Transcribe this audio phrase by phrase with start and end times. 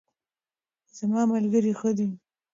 [0.97, 2.07] زما ملګرۍ ښه دی